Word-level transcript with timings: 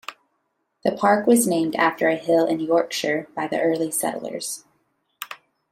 The 0.83 0.93
park 0.93 1.27
was 1.27 1.45
named 1.45 1.75
after 1.75 2.07
a 2.07 2.15
hill 2.15 2.47
in 2.47 2.59
Yorkshire 2.59 3.27
by 3.35 3.45
the 3.45 3.61
early 3.61 3.91
settlers. 3.91 4.63